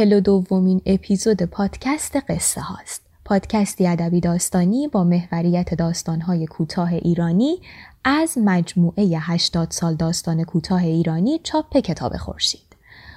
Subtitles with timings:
[0.00, 3.02] چهل و دومین اپیزود پادکست قصه هاست.
[3.24, 7.58] پادکستی ادبی داستانی با محوریت داستانهای کوتاه ایرانی
[8.04, 12.76] از مجموعه 80 سال داستان کوتاه ایرانی چاپ کتاب خورشید.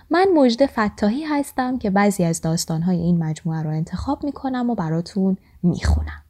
[0.10, 5.38] من مجد فتاحی هستم که بعضی از داستانهای این مجموعه رو انتخاب می‌کنم و براتون
[5.64, 6.23] می‌خونم.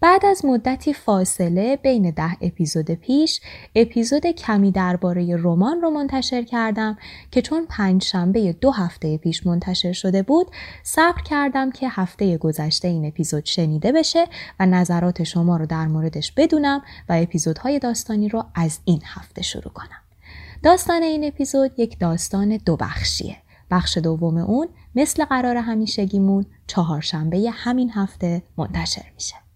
[0.00, 3.40] بعد از مدتی فاصله بین ده اپیزود پیش
[3.74, 6.98] اپیزود کمی درباره رمان رو منتشر کردم
[7.30, 10.46] که چون پنج شنبه دو هفته پیش منتشر شده بود
[10.82, 14.26] صبر کردم که هفته گذشته این اپیزود شنیده بشه
[14.60, 19.72] و نظرات شما رو در موردش بدونم و اپیزودهای داستانی رو از این هفته شروع
[19.72, 20.02] کنم.
[20.62, 23.36] داستان این اپیزود یک داستان دو بخشیه.
[23.70, 29.47] بخش دوم اون مثل قرار همیشگیمون چهارشنبه همین هفته منتشر میشه.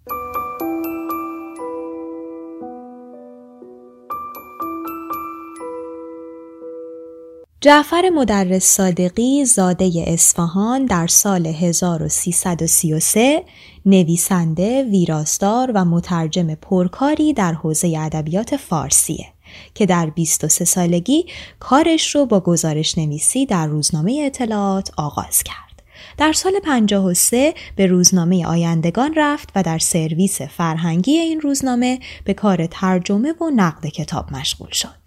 [7.63, 13.45] جعفر مدرس صادقی زاده اصفهان در سال 1333
[13.87, 19.27] نویسنده، ویراستار و مترجم پرکاری در حوزه ادبیات فارسیه
[19.75, 21.27] که در 23 سالگی
[21.61, 25.83] کارش رو با گزارش نویسی در روزنامه اطلاعات آغاز کرد.
[26.19, 32.67] در سال 53 به روزنامه آیندگان رفت و در سرویس فرهنگی این روزنامه به کار
[32.67, 35.02] ترجمه و نقد کتاب مشغول شد.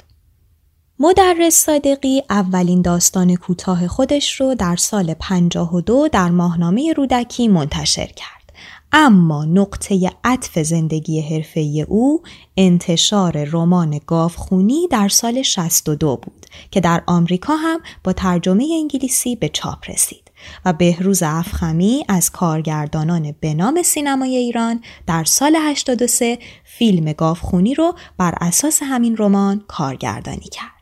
[0.99, 8.53] مدرس صادقی اولین داستان کوتاه خودش رو در سال 52 در ماهنامه رودکی منتشر کرد.
[8.91, 12.23] اما نقطه عطف زندگی حرفه او
[12.57, 19.49] انتشار رمان گاوخونی در سال 62 بود که در آمریکا هم با ترجمه انگلیسی به
[19.49, 20.31] چاپ رسید
[20.65, 27.95] و بهروز افخمی از کارگردانان به نام سینمای ایران در سال 83 فیلم گاوخونی رو
[28.17, 30.74] بر اساس همین رمان کارگردانی کرد.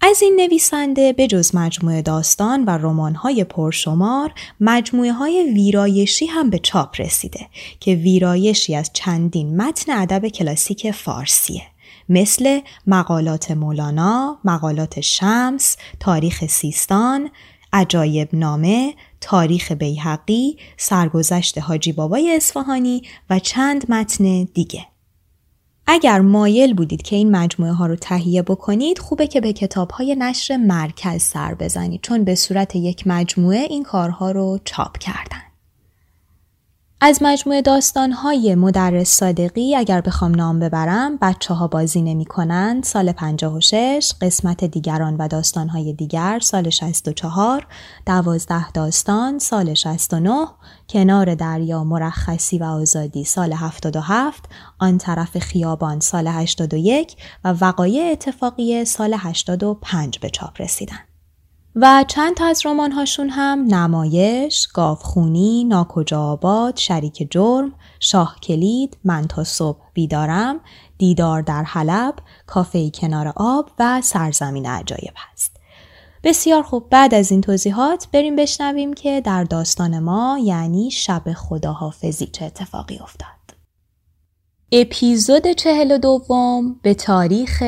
[0.00, 6.58] از این نویسنده به جز مجموعه داستان و رمان‌های پرشمار مجموعه های ویرایشی هم به
[6.58, 7.46] چاپ رسیده
[7.80, 11.62] که ویرایشی از چندین متن ادب کلاسیک فارسیه
[12.08, 17.30] مثل مقالات مولانا، مقالات شمس، تاریخ سیستان،
[17.72, 24.86] عجایب نامه، تاریخ بیحقی، سرگذشت حاجی بابای اصفهانی و چند متن دیگه.
[25.90, 30.16] اگر مایل بودید که این مجموعه ها رو تهیه بکنید خوبه که به کتاب های
[30.18, 35.47] نشر مرکز سر بزنید چون به صورت یک مجموعه این کارها رو چاپ کردن.
[37.00, 43.12] از مجموعه داستانهای مدرس صادقی اگر بخوام نام ببرم بچه ها بازی نمی کنند سال
[43.12, 46.38] 56 قسمت دیگران و داستانهای دیگر.
[46.42, 47.66] سال 64
[48.06, 49.38] دوازده داستان.
[49.38, 50.46] سال 69
[50.88, 53.24] کنار دریا مرخصی و آزادی.
[53.24, 54.44] سال 77
[54.78, 56.00] آن طرف خیابان.
[56.00, 61.07] سال 81 و وقایع اتفاقی سال 85 به چاپ رسیدن.
[61.80, 68.96] و چند تا از رمان هاشون هم نمایش، گاوخونی، ناکجا آباد، شریک جرم، شاه کلید،
[69.04, 70.60] من تا صبح بیدارم،
[70.98, 72.14] دیدار در حلب،
[72.46, 75.56] کافه کنار آب و سرزمین عجایب هست.
[76.24, 82.26] بسیار خوب بعد از این توضیحات بریم بشنویم که در داستان ما یعنی شب خداحافظی
[82.26, 83.28] چه اتفاقی افتاد.
[84.72, 87.62] اپیزود چهل دوم به تاریخ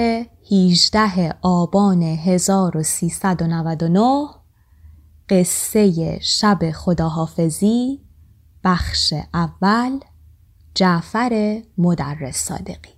[0.52, 4.28] 18 آبان 1399
[5.28, 8.00] قصه شب خداحافظی
[8.64, 9.98] بخش اول
[10.74, 12.94] جعفر مدرس صادقی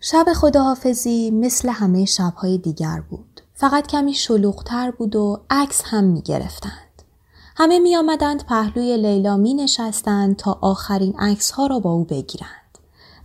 [0.00, 6.22] شب خداحافظی مثل همه شبهای دیگر بود فقط کمی شلوغتر بود و عکس هم می
[6.22, 7.02] گرفتند.
[7.56, 12.59] همه می آمدند پهلوی لیلا می نشستند تا آخرین عکس ها را با او بگیرند.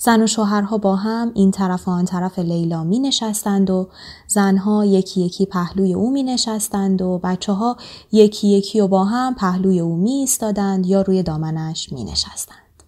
[0.06, 3.90] زن و شوهرها با هم این طرف و آن طرف لیلا می نشستند و
[4.28, 7.78] زنها یکی یکی پهلوی او می نشستند و بچه ها
[8.12, 12.84] یکی یکی و با هم پهلوی او می ایستادند یا روی دامنش می نشستند.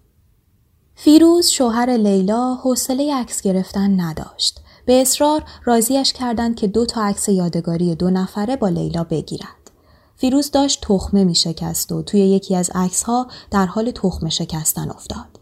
[0.94, 4.60] فیروز شوهر لیلا حوصله عکس گرفتن نداشت.
[4.86, 9.70] به اصرار راضیش کردند که دو تا عکس یادگاری دو نفره با لیلا بگیرد.
[10.16, 14.90] فیروز داشت تخمه می شکست و توی یکی از عکس ها در حال تخمه شکستن
[14.90, 15.37] افتاد.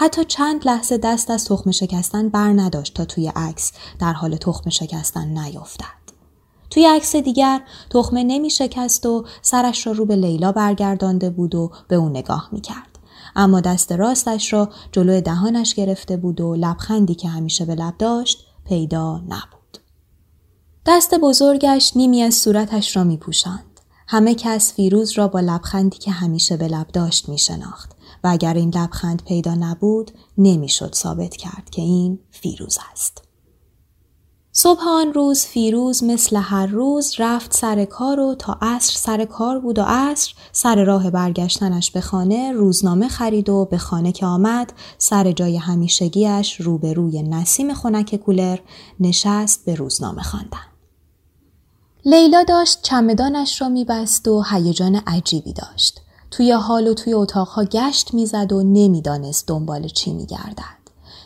[0.00, 4.70] حتی چند لحظه دست از تخم شکستن بر نداشت تا توی عکس در حال تخم
[4.70, 5.84] شکستن نیفتد.
[6.70, 7.60] توی عکس دیگر
[7.90, 12.48] تخمه نمی شکست و سرش را رو به لیلا برگردانده بود و به او نگاه
[12.52, 12.98] می کرد.
[13.36, 18.46] اما دست راستش را جلوی دهانش گرفته بود و لبخندی که همیشه به لب داشت
[18.64, 19.78] پیدا نبود.
[20.86, 23.80] دست بزرگش نیمی از صورتش را می پوشند.
[24.08, 27.97] همه کس فیروز را با لبخندی که همیشه به لب داشت می شناخت.
[28.24, 33.22] و اگر این لبخند پیدا نبود نمی‌شد ثابت کرد که این فیروز است.
[34.52, 39.60] صبح آن روز فیروز مثل هر روز رفت سر کار و تا عصر سر کار
[39.60, 44.72] بود و عصر سر راه برگشتنش به خانه روزنامه خرید و به خانه که آمد
[44.98, 48.58] سر جای همیشگیش روبروی نسیم خنک کولر
[49.00, 50.66] نشست به روزنامه خواندن.
[52.04, 56.00] لیلا داشت چمدانش را میبست و هیجان عجیبی داشت.
[56.30, 60.78] توی حال و توی اتاقها گشت می‌زد و نمی‌دانست دنبال چی میگردد.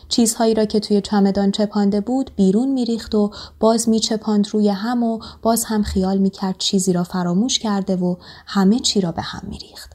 [0.09, 5.19] چیزهایی را که توی چمدان چپانده بود بیرون میریخت و باز میچپاند روی هم و
[5.41, 8.15] باز هم خیال می‌کرد چیزی را فراموش کرده و
[8.45, 9.91] همه چی را به هم میریخت.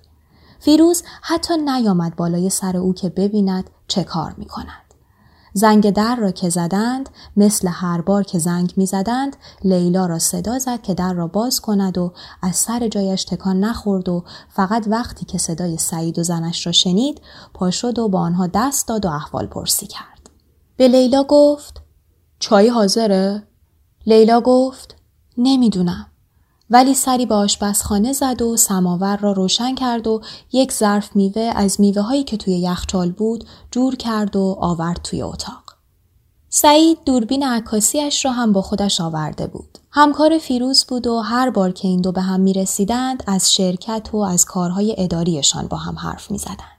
[0.61, 4.88] فیروز حتی نیامد بالای سر او که ببیند چه کار می‌کند.
[5.59, 10.59] زنگ در را که زدند مثل هر بار که زنگ می زدند لیلا را صدا
[10.59, 12.13] زد که در را باز کند و
[12.43, 17.21] از سر جایش تکان نخورد و فقط وقتی که صدای سعید و زنش را شنید
[17.55, 20.31] پا شد و با آنها دست داد و احوال پرسی کرد.
[20.77, 21.83] به لیلا گفت
[22.39, 23.43] چای حاضره؟
[24.07, 24.97] لیلا گفت
[25.39, 26.07] نمی‌دونم.
[26.71, 30.21] ولی سری به آشپزخانه زد و سماور را روشن کرد و
[30.53, 35.23] یک ظرف میوه از میوه هایی که توی یخچال بود جور کرد و آورد توی
[35.23, 35.63] اتاق.
[36.49, 39.79] سعید دوربین عکاسیش را هم با خودش آورده بود.
[39.91, 44.09] همکار فیروز بود و هر بار که این دو به هم می رسیدند از شرکت
[44.13, 46.78] و از کارهای اداریشان با هم حرف می زدند.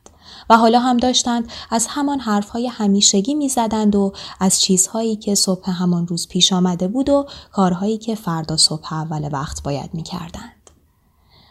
[0.50, 6.07] و حالا هم داشتند از همان حرفهای همیشگی می‌زدند و از چیزهایی که صبح همان
[6.07, 10.69] روز پیش آمده بود و کارهایی که فردا صبح اول وقت باید می‌کردند.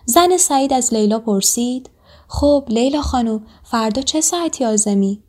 [0.05, 1.91] زن سعید از لیلا پرسید
[2.29, 5.23] خب لیلا خانم فردا چه ساعتی آزمی؟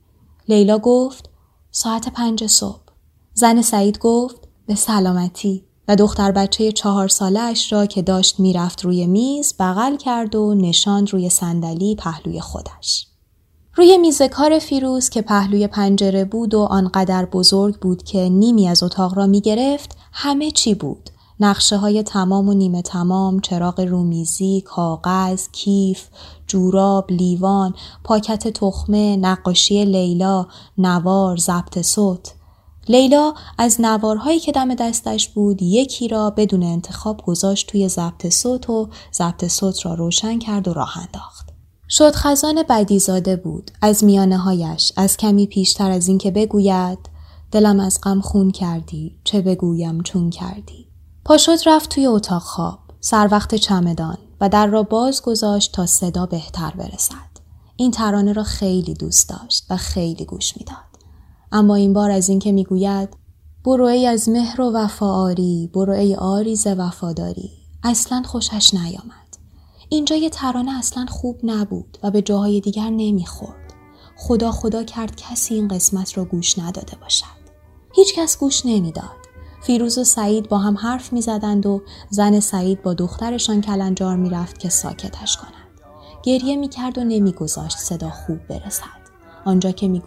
[0.50, 1.30] لیلا گفت
[1.72, 2.82] ساعت پنج صبح.
[3.34, 8.86] زن سعید گفت به سلامتی و دختر بچه چهار ساله اش را که داشت می‌رفت
[8.86, 13.08] روی میز بغل کرد و نشاند روی صندلی پهلوی خودش.
[13.80, 18.84] روی میز کار فیروز که پهلوی پنجره بود و آنقدر بزرگ بود که نیمی از
[18.84, 21.10] اتاق را می گرفت همه چی بود.
[21.40, 26.08] نقشه های تمام و نیمه تمام، چراغ رومیزی، کاغذ، کیف،
[26.48, 27.74] جوراب، لیوان،
[28.04, 32.34] پاکت تخمه، نقاشی لیلا، نوار، ضبط صوت.
[32.90, 38.70] لیلا از نوارهایی که دم دستش بود یکی را بدون انتخاب گذاشت توی ضبط صوت
[38.70, 41.49] و ضبط صوت را روشن کرد و راه انداخت.
[41.92, 43.72] شد خزان بدیزاده بود.
[43.82, 47.00] از میانه هایش از کمی پیشتر از اینکه بگوید
[47.52, 50.88] دلم از غم خون کردی چه بگویم چون کردی.
[51.26, 52.80] پاشد رفت توی اتاق خواب.
[53.00, 57.30] سر وقت چمدان و در را باز گذاشت تا صدا بهتر برسد.
[57.76, 60.76] این ترانه را خیلی دوست داشت و خیلی گوش می‌داد.
[61.52, 63.10] اما این بار از اینکه می‌گوید
[63.66, 67.52] برو ای از مهر و وفا آری برو ای آریز وفاداری.
[67.84, 69.29] اصلا خوشش نیامد.
[69.90, 73.74] اینجا یه ترانه اصلا خوب نبود و به جاهای دیگر نمی‌خورد.
[74.16, 77.40] خدا خدا کرد کسی این قسمت را گوش نداده باشد.
[77.96, 79.20] هیچ کس گوش نمی‌داد.
[79.62, 84.30] فیروز و سعید با هم حرف می زدند و زن سعید با دخترشان کلنجار می
[84.30, 85.54] رفت که ساکتش کند.
[86.24, 89.00] گریه می کرد و نمی گذاشت صدا خوب برسد.
[89.46, 90.00] آنجا که می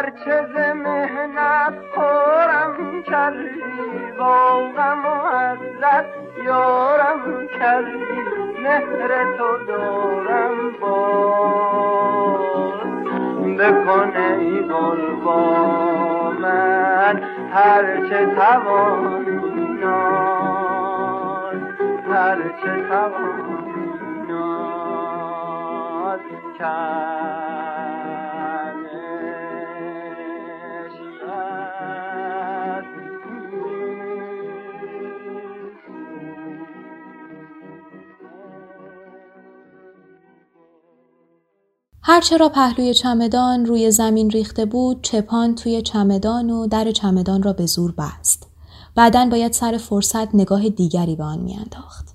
[0.00, 3.62] گرچه ز مهنت خورم کردی
[4.18, 6.06] با غم و حضرت
[6.44, 7.98] یارم کردی
[8.62, 11.20] مهر تو دارم باز.
[13.58, 21.60] بکن ای گل با من هرچه توانی ناز
[22.10, 23.90] هرچه توانی
[24.28, 26.20] ناز.
[26.58, 27.19] هرچه
[42.40, 47.66] را پهلوی چمدان روی زمین ریخته بود چپان توی چمدان و در چمدان را به
[47.66, 48.46] زور بست.
[48.94, 52.14] بعدا باید سر فرصت نگاه دیگری به آن میانداخت.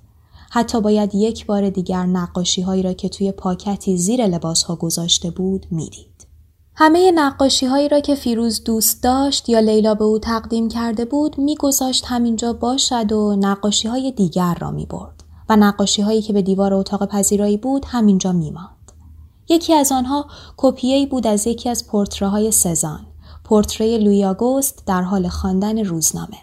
[0.50, 5.30] حتی باید یک بار دیگر نقاشی هایی را که توی پاکتی زیر لباس ها گذاشته
[5.30, 6.26] بود می‌دید.
[6.74, 11.38] همه نقاشی هایی را که فیروز دوست داشت یا لیلا به او تقدیم کرده بود
[11.38, 16.42] میگذاشت همینجا باشد و نقاشی های دیگر را می برد و نقاشی هایی که به
[16.42, 18.75] دیوار اتاق پذیرایی بود همینجا میماند.
[19.48, 20.26] یکی از آنها
[20.56, 21.84] کپیه‌ای بود از یکی از
[22.20, 23.06] های سزان
[23.44, 26.38] پورتری لوی آگوست در حال خواندن روزنامه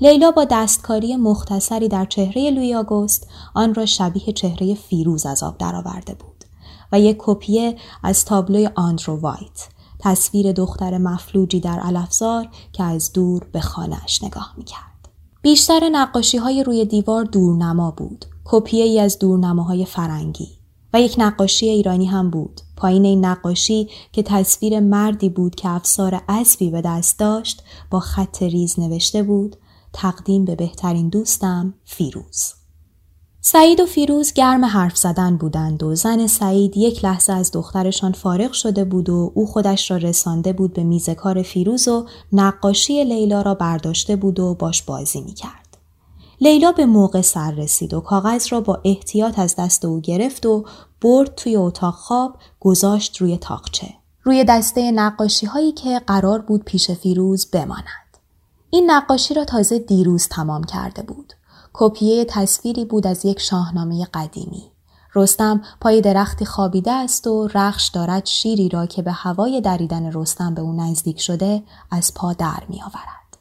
[0.00, 5.58] لیلا با دستکاری مختصری در چهره لوی آگوست آن را شبیه چهره فیروز از آب
[5.58, 6.44] درآورده بود
[6.92, 9.68] و یک کپیه از تابلوی آندرو وایت
[9.98, 15.08] تصویر دختر مفلوجی در علفزار که از دور به خانهاش نگاه می‌کرد.
[15.42, 18.24] بیشتر نقاشی های روی دیوار دورنما بود.
[18.44, 20.57] کپیه ای از دورنماهای فرنگی.
[20.92, 22.60] و یک نقاشی ایرانی هم بود.
[22.76, 28.42] پایین این نقاشی که تصویر مردی بود که افسار اسبی به دست داشت با خط
[28.42, 29.56] ریز نوشته بود
[29.92, 32.54] تقدیم به بهترین دوستم فیروز.
[33.40, 38.52] سعید و فیروز گرم حرف زدن بودند و زن سعید یک لحظه از دخترشان فارغ
[38.52, 43.42] شده بود و او خودش را رسانده بود به میز کار فیروز و نقاشی لیلا
[43.42, 45.67] را برداشته بود و باش بازی می کرد.
[46.40, 50.64] لیلا به موقع سر رسید و کاغذ را با احتیاط از دست او گرفت و
[51.00, 53.94] برد توی اتاق خواب گذاشت روی تاقچه.
[54.22, 58.18] روی دسته نقاشی هایی که قرار بود پیش فیروز بماند.
[58.70, 61.32] این نقاشی را تازه دیروز تمام کرده بود.
[61.72, 64.70] کپیه تصویری بود از یک شاهنامه قدیمی.
[65.14, 70.54] رستم پای درختی خوابیده است و رخش دارد شیری را که به هوای دریدن رستم
[70.54, 73.38] به او نزدیک شده از پا در می آورد.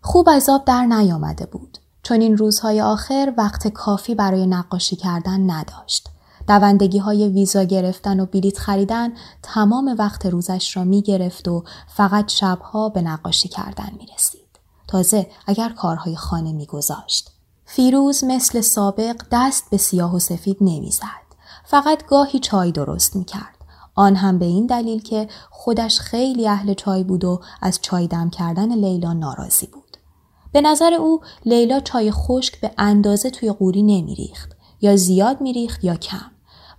[0.00, 1.78] خوب از آب در نیامده بود.
[2.06, 6.08] چون این روزهای آخر وقت کافی برای نقاشی کردن نداشت.
[6.48, 12.28] دوندگی های ویزا گرفتن و بلیط خریدن تمام وقت روزش را می گرفت و فقط
[12.28, 14.58] شبها به نقاشی کردن می رسید.
[14.88, 17.30] تازه اگر کارهای خانه می گذاشت.
[17.64, 21.26] فیروز مثل سابق دست به سیاه و سفید نمی زد.
[21.64, 23.56] فقط گاهی چای درست می کرد.
[23.94, 28.30] آن هم به این دلیل که خودش خیلی اهل چای بود و از چای دم
[28.30, 29.85] کردن لیلا ناراضی بود.
[30.56, 35.96] به نظر او لیلا چای خشک به اندازه توی قوری نمیریخت یا زیاد میریخت یا
[35.96, 36.30] کم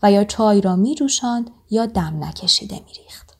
[0.03, 3.37] و یا چای را میجوشاند یا دم نکشیده میریخت.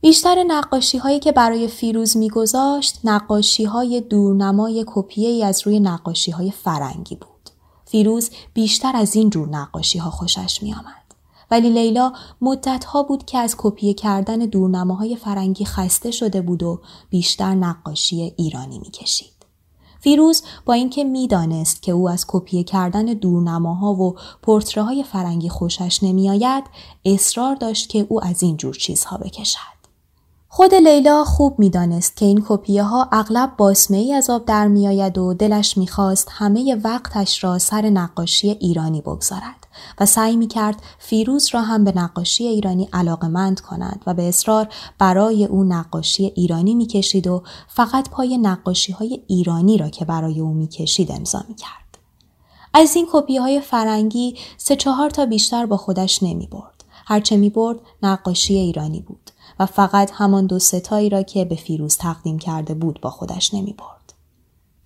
[0.00, 6.50] بیشتر نقاشی هایی که برای فیروز میگذاشت نقاشی های دورنمای کپیه از روی نقاشی های
[6.50, 7.50] فرنگی بود.
[7.84, 11.14] فیروز بیشتر از این جور نقاشی ها خوشش می آمد.
[11.50, 16.80] ولی لیلا مدت ها بود که از کپیه کردن دورنماهای فرنگی خسته شده بود و
[17.10, 19.35] بیشتر نقاشی ایرانی می‌کشید.
[20.00, 24.14] فیروز با اینکه می‌دانست که او از کپیه کردن دورنماها و
[24.76, 26.64] های فرنگی خوشش نمیآید
[27.04, 29.75] اصرار داشت که او از این جور چیزها بکشد.
[30.56, 35.18] خود لیلا خوب می‌دانست که این کپیه ها اغلب باسمه ای از آب در میآید
[35.18, 39.66] و دلش می‌خواست همه وقتش را سر نقاشی ایرانی بگذارد
[40.00, 44.68] و سعی می کرد فیروز را هم به نقاشی ایرانی علاقمند کند و به اصرار
[44.98, 50.40] برای او نقاشی ایرانی می کشید و فقط پای نقاشی های ایرانی را که برای
[50.40, 51.98] او می کشید امضا می کرد.
[52.74, 56.84] از این کپی های فرنگی سه چهار تا بیشتر با خودش نمی برد.
[57.06, 61.96] هرچه می برد نقاشی ایرانی بود و فقط همان دو ستایی را که به فیروز
[61.96, 63.96] تقدیم کرده بود با خودش نمی برد.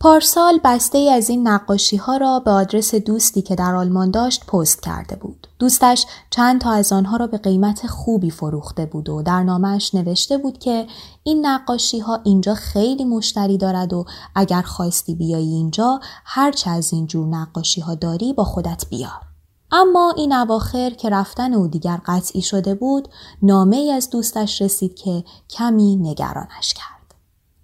[0.03, 4.47] پارسال بسته ای از این نقاشی ها را به آدرس دوستی که در آلمان داشت
[4.47, 5.47] پست کرده بود.
[5.59, 10.39] دوستش چند تا از آنها را به قیمت خوبی فروخته بود و در نامش نوشته
[10.39, 10.87] بود که
[11.23, 17.07] این نقاشی ها اینجا خیلی مشتری دارد و اگر خواستی بیایی اینجا هرچه از این
[17.07, 19.30] جور نقاشی ها داری با خودت بیار.
[19.73, 23.09] اما این اواخر که رفتن او دیگر قطعی شده بود
[23.43, 27.15] نامه ای از دوستش رسید که کمی نگرانش کرد.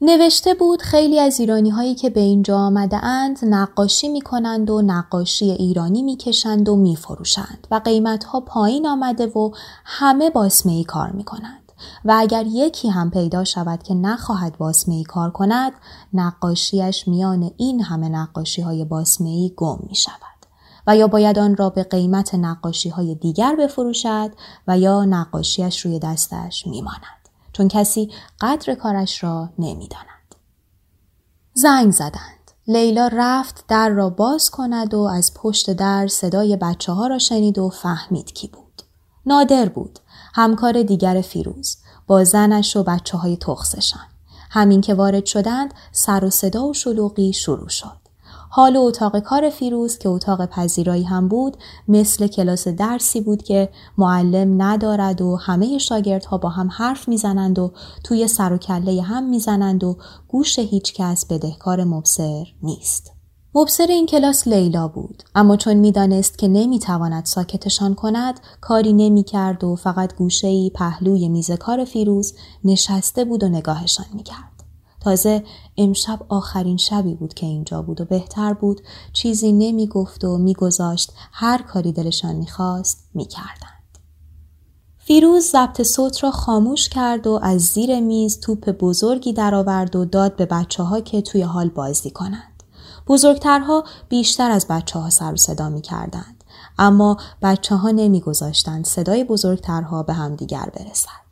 [0.00, 4.82] نوشته بود خیلی از ایرانی هایی که به اینجا آمده اند نقاشی می کنند و
[4.82, 9.50] نقاشی ایرانی می کشند و می فروشند و قیمت ها پایین آمده و
[9.84, 11.72] همه باسمه ای کار می کنند.
[12.04, 15.72] و اگر یکی هم پیدا شود که نخواهد باسمه کار کند
[16.12, 20.35] نقاشیش میان این همه نقاشی های باسمه گم می شود
[20.86, 24.30] و یا باید آن را به قیمت نقاشی های دیگر بفروشد
[24.68, 30.34] و یا نقاشیش روی دستش میماند چون کسی قدر کارش را نمی‌داند.
[31.54, 32.50] زنگ زدند.
[32.68, 37.58] لیلا رفت در را باز کند و از پشت در صدای بچه ها را شنید
[37.58, 38.82] و فهمید کی بود.
[39.26, 39.98] نادر بود.
[40.34, 41.76] همکار دیگر فیروز.
[42.06, 44.06] با زنش و بچه های تخصشان.
[44.50, 48.05] همین که وارد شدند سر و صدا و شلوغی شروع شد.
[48.56, 51.56] حال اتاق کار فیروز که اتاق پذیرایی هم بود
[51.88, 57.72] مثل کلاس درسی بود که معلم ندارد و همه شاگردها با هم حرف می‌زنند و
[58.04, 59.96] توی سر و کله هم می‌زنند و
[60.28, 63.12] گوش هیچ کس بدهکار مبصر نیست.
[63.54, 69.76] مبصر این کلاس لیلا بود اما چون می‌دانست که نمی‌تواند ساکتشان کند کاری نمی‌کرد و
[69.76, 72.34] فقط گوشهای پهلوی میز کار فیروز
[72.64, 74.55] نشسته بود و نگاهشان می‌کرد.
[75.06, 75.44] تازه
[75.76, 78.80] امشب آخرین شبی بود که اینجا بود و بهتر بود
[79.12, 83.98] چیزی نمی گفت و میگذاشت هر کاری دلشان می‌خواست می‌کردند.
[84.98, 90.36] فیروز ضبط صوت را خاموش کرد و از زیر میز توپ بزرگی درآورد و داد
[90.36, 92.62] به بچه ها که توی حال بازی کنند.
[93.06, 96.44] بزرگترها بیشتر از بچه ها سر و صدا می کردند.
[96.78, 101.25] اما بچه ها نمی گذاشتند صدای بزرگترها به همدیگر برسد.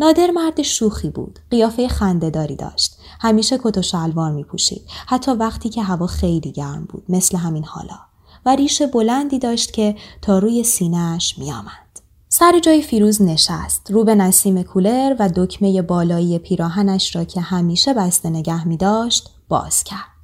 [0.00, 1.38] نادر مرد شوخی بود.
[1.50, 2.96] قیافه خندهداری داشت.
[3.20, 4.82] همیشه کت و شلوار می پوشید.
[5.06, 7.04] حتی وقتی که هوا خیلی گرم بود.
[7.08, 7.98] مثل همین حالا.
[8.46, 12.00] و ریش بلندی داشت که تا روی سینهش می آمد.
[12.28, 13.90] سر جای فیروز نشست.
[13.90, 19.30] رو به نسیم کولر و دکمه بالایی پیراهنش را که همیشه بسته نگه می داشت
[19.48, 20.14] باز کرد.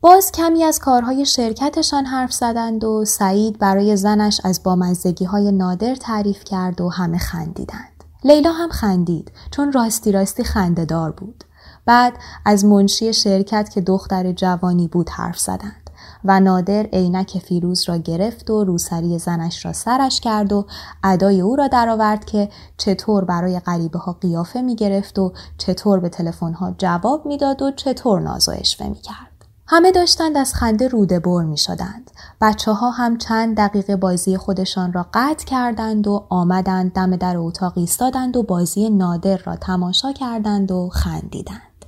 [0.00, 5.94] باز کمی از کارهای شرکتشان حرف زدند و سعید برای زنش از بامزدگی های نادر
[5.94, 7.97] تعریف کرد و همه خندیدند.
[8.24, 11.44] لیلا هم خندید چون راستی راستی خنده دار بود.
[11.86, 12.12] بعد
[12.44, 15.90] از منشی شرکت که دختر جوانی بود حرف زدند
[16.24, 20.66] و نادر عینک فیروز را گرفت و روسری زنش را سرش کرد و
[21.04, 26.08] ادای او را درآورد که چطور برای غریبه ها قیافه می گرفت و چطور به
[26.08, 29.37] تلفن ها جواب می‌داد و چطور ناز و اشوه می کرد.
[29.70, 32.10] همه داشتند از خنده روده بر می شدند.
[32.40, 37.72] بچه ها هم چند دقیقه بازی خودشان را قطع کردند و آمدند دم در اتاق
[37.76, 41.84] ایستادند و بازی نادر را تماشا کردند و خندیدند.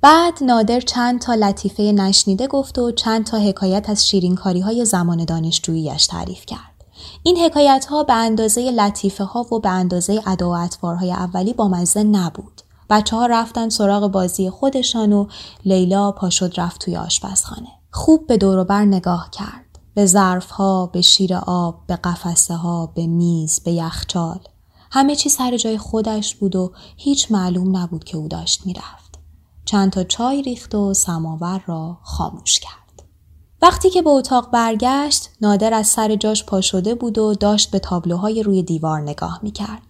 [0.00, 5.24] بعد نادر چند تا لطیفه نشنیده گفت و چند تا حکایت از شیرینکاری های زمان
[5.24, 6.84] دانشجوییش تعریف کرد.
[7.22, 11.68] این حکایت ها به اندازه لطیفه ها و به اندازه ادا و اطوارهای اولی با
[11.68, 12.57] مزه نبود.
[12.90, 15.26] بچه ها رفتن سراغ بازی خودشان و
[15.64, 17.68] لیلا پاشد رفت توی آشپزخانه.
[17.90, 19.78] خوب به دوروبر نگاه کرد.
[19.94, 24.40] به ظرف ها، به شیر آب، به قفسه ها، به میز، به یخچال.
[24.90, 29.18] همه چی سر جای خودش بود و هیچ معلوم نبود که او داشت می‌رفت.
[29.64, 33.02] چند تا چای ریخت و سماور را خاموش کرد.
[33.62, 37.78] وقتی که به اتاق برگشت، نادر از سر جاش پا شده بود و داشت به
[37.78, 39.87] تابلوهای روی دیوار نگاه می کرد.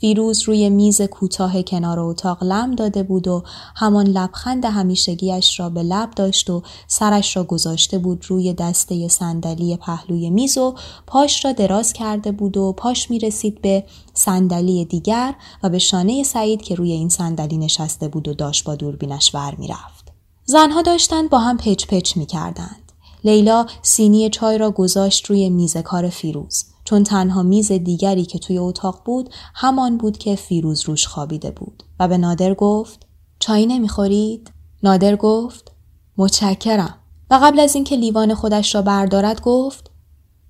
[0.00, 3.42] فیروز روی میز کوتاه کنار اتاق لم داده بود و
[3.76, 9.76] همان لبخند همیشگیش را به لب داشت و سرش را گذاشته بود روی دسته صندلی
[9.76, 10.74] پهلوی میز و
[11.06, 13.84] پاش را دراز کرده بود و پاش می رسید به
[14.14, 18.74] صندلی دیگر و به شانه سعید که روی این صندلی نشسته بود و داشت با
[18.74, 20.12] دوربینش ور می رفت.
[20.44, 22.92] زنها داشتند با هم پچ پچ می کردند.
[23.24, 26.69] لیلا سینی چای را گذاشت روی میز کار فیروز.
[26.84, 31.82] چون تنها میز دیگری که توی اتاق بود همان بود که فیروز روش خوابیده بود.
[32.00, 33.06] و به نادر گفت
[33.38, 34.50] چای نمی‌خورید؟
[34.82, 35.72] نادر گفت
[36.16, 36.94] متشکرم.
[37.30, 39.90] و قبل از اینکه لیوان خودش را بردارد گفت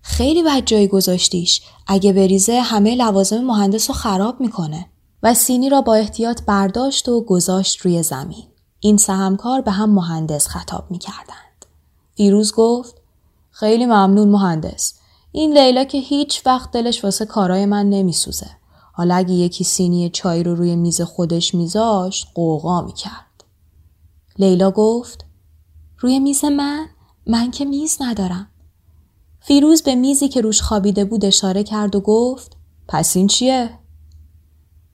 [0.02, 1.62] خیلی بد جایی گذاشتیش.
[1.86, 4.86] اگه بریزه همه لوازم مهندس رو خراب می‌کنه.
[5.22, 8.44] و سینی را با احتیاط برداشت و گذاشت روی زمین.
[8.80, 11.66] این سهمکار به هم مهندس خطاب می‌کردند.
[12.16, 12.94] فیروز گفت
[13.50, 14.94] خیلی ممنون مهندس.
[15.32, 18.50] این لیلا که هیچ وقت دلش واسه کارای من نمیسوزه.
[18.92, 23.44] حالا اگه یکی سینی چای رو روی میز خودش میذاشت قوقا می‌کرد.
[24.38, 25.24] لیلا گفت
[25.98, 26.86] روی میز من؟
[27.26, 28.48] من که میز ندارم.
[29.40, 32.56] فیروز به میزی که روش خوابیده بود اشاره کرد و گفت
[32.88, 33.70] پس این چیه؟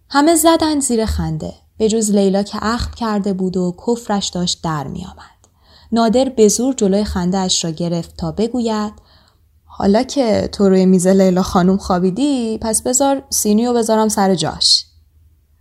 [0.09, 4.87] همه زدن زیر خنده به جز لیلا که اخم کرده بود و کفرش داشت در
[4.87, 5.37] می آمد.
[5.93, 8.93] نادر به زور جلوی خنده اش را گرفت تا بگوید
[9.79, 14.85] حالا که تو روی میز لیلا خانوم خوابیدی پس بذار سینی و بذارم سر جاش.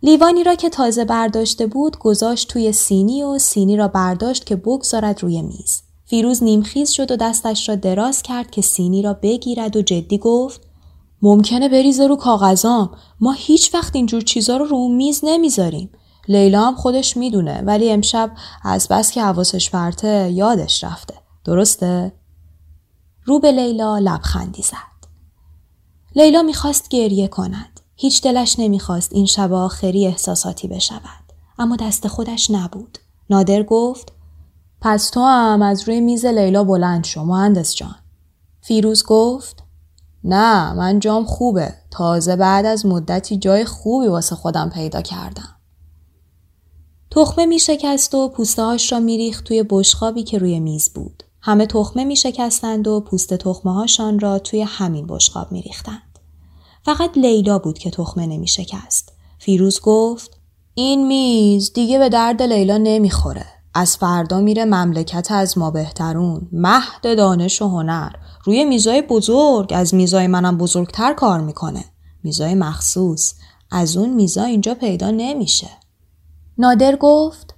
[0.04, 5.24] لیوانی را که تازه برداشته بود گذاشت توی سینی و سینی را برداشت که بگذارد
[5.24, 5.82] روی میز.
[6.06, 10.62] فیروز نیمخیز شد و دستش را دراز کرد که سینی را بگیرد و جدی گفت
[11.22, 15.90] ممکنه بریزه رو کاغذام ما هیچ وقت اینجور چیزا رو رو میز نمی‌ذاریم
[16.28, 18.32] لیلا هم خودش می‌دونه ولی امشب
[18.64, 21.14] از بس که حواسش پرته یادش رفته
[21.46, 22.12] درسته
[23.26, 25.08] رو به لیلا لبخندی زد.
[26.16, 27.80] لیلا می‌خواست گریه کند.
[27.96, 31.34] هیچ دلش نمی‌خواست این شب آخری احساساتی بشود.
[31.60, 32.98] اما دست خودش نبود.
[33.30, 34.12] نادر گفت
[34.82, 37.96] پس تو هم از روی میز لیلا بلند شو مهندس جان.
[38.62, 39.64] فیروز گفت
[40.24, 41.74] نه من جام خوبه.
[41.92, 45.56] تازه بعد از مدتی جای خوبی واسه خودم پیدا کردم.
[47.12, 51.24] تخمه می شکست و پوسته هاش را می ریخت توی بشقابی که روی میز بود.
[51.46, 56.20] همه تخمه می شکستند و پوست تخمه هاشان را توی همین بشقاب می ریختند.
[56.86, 59.14] فقط لیلا بود که تخمه نمی شکست.
[59.40, 60.40] فیروز گفت
[60.74, 63.46] این میز دیگه به درد لیلا نمی‌خوره.
[63.74, 68.12] از فردا میره مملکت از ما بهترون مهد دانش و هنر
[68.44, 71.86] روی میزای بزرگ از میزای منم بزرگتر کار می‌کنه
[72.24, 73.34] میزای مخصوص
[73.72, 75.70] از اون میزا اینجا پیدا نمیشه
[76.58, 77.55] نادر گفت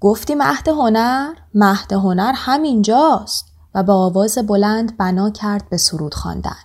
[0.00, 3.56] گفتی مهد هنر مهد هنر همینجاست.
[3.76, 6.56] و به آواز بلند بنا کرد به سرود خواندن.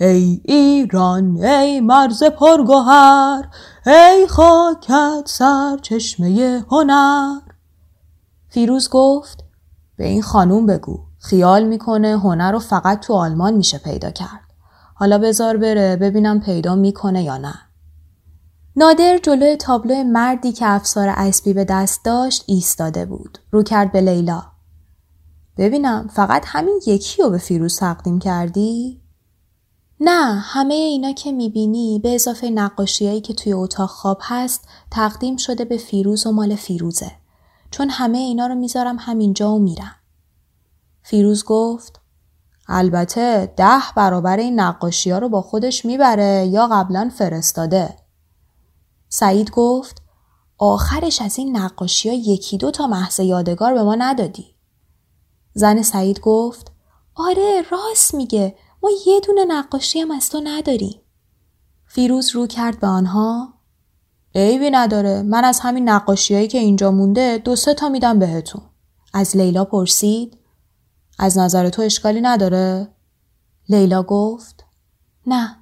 [0.00, 3.48] ای ایران ای مرز پرگوهر
[3.86, 7.38] ای خاکت سر چشمه هنر.
[8.48, 9.44] فیروز گفت
[9.96, 14.50] به این خانوم بگو خیال می‌کنه هنر رو فقط تو آلمان میشه پیدا کرد.
[14.94, 17.54] حالا بذار بره ببینم پیدا می‌کنه یا نه.
[18.76, 23.38] نادر جلوی تابلو مردی که افسار اسبی به دست داشت ایستاده بود.
[23.50, 24.42] رو کرد به لیلا.
[25.56, 29.00] ببینم فقط همین یکی رو به فیروز تقدیم کردی؟
[30.00, 35.64] نه همه اینا که می‌بینی به اضافه نقاشیایی که توی اتاق خواب هست تقدیم شده
[35.64, 37.12] به فیروز و مال فیروزه.
[37.70, 39.94] چون همه اینا رو می‌ذارم همینجا و میرم.
[41.02, 42.00] فیروز گفت
[42.68, 47.99] البته ده برابر این نقاشی ها رو با خودش می‌بره یا قبلا فرستاده.
[49.12, 50.02] سعید گفت
[50.58, 54.54] آخرش از این نقاشی ها یکی دو تا محض یادگار به ما ندادی.
[55.54, 56.72] زن سعید گفت
[57.14, 61.00] آره راست میگه ما یه دونه نقاشی هم از تو نداریم.
[61.86, 63.54] فیروز رو کرد به آنها
[64.34, 68.62] عیبی نداره من از همین نقاشیهایی که اینجا مونده دو سه تا میدم بهتون.
[69.14, 70.38] از لیلا پرسید
[71.18, 72.88] از نظر تو اشکالی نداره؟
[73.68, 74.64] لیلا گفت
[75.26, 75.56] نه.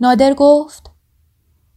[0.00, 0.89] نادر گفت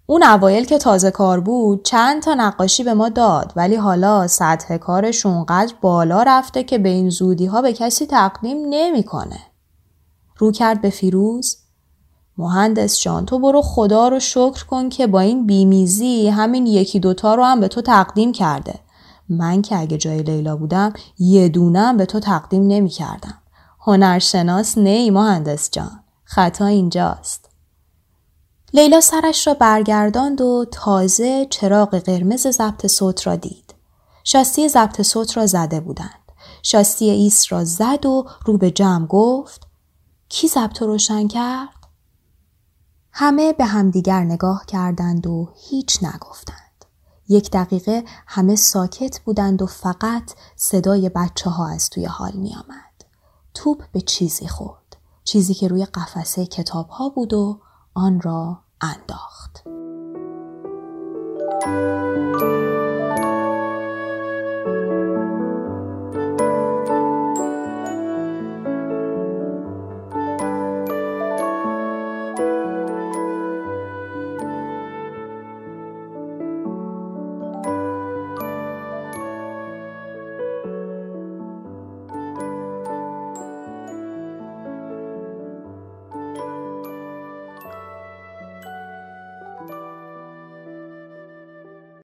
[0.05, 4.77] اون اوایل که تازه کار بود چند تا نقاشی به ما داد ولی حالا سطح
[4.77, 9.39] کارش اونقدر بالا رفته که به این زودی ها به کسی تقدیم نمی‌کنه.
[10.37, 11.57] رو کرد به فیروز
[12.37, 17.35] مهندس جان تو برو خدا رو شکر کن که با این بیمیزی همین یکی دوتا
[17.35, 18.79] رو هم به تو تقدیم کرده.
[19.29, 23.37] من که اگه جای لیلا بودم یه دونم به تو تقدیم نمی کردم.
[23.79, 25.99] هنرشناس نی مهندس جان.
[26.23, 27.52] خطا اینجاست.
[28.75, 33.73] لیلا سرش را برگرداند و تازه چراغ قرمز ضبط صوت را دید.
[34.23, 36.31] شاستی ضبط صوت را زده بودند.
[36.63, 39.67] شاستی ایس را زد و رو به جمع گفت
[40.29, 41.87] کی ضبط روشن کرد؟
[43.11, 46.85] همه به همدیگر نگاه کردند و هیچ نگفتند.
[47.29, 53.05] یک دقیقه همه ساکت بودند و فقط صدای بچه ها از توی حال می آمد.
[53.53, 54.97] توپ به چیزی خورد.
[55.23, 57.59] چیزی که روی قفسه کتاب ها بود و
[57.93, 59.63] آن را انداخت.